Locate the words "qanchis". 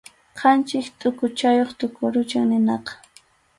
0.39-0.87